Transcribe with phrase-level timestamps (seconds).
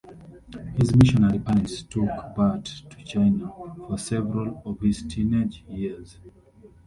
[0.79, 3.53] His missionary parents took Burtt to China
[3.85, 6.17] for several of his teenage years.